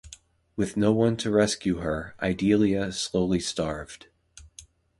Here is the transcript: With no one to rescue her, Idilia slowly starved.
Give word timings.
With 0.55 0.77
no 0.77 0.91
one 0.91 1.15
to 1.17 1.29
rescue 1.29 1.77
her, 1.81 2.15
Idilia 2.19 2.91
slowly 2.91 3.39
starved. 3.39 4.07